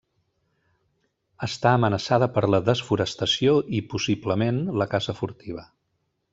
[1.47, 5.71] Està amenaçada per la desforestació i, possiblement, la caça furtiva.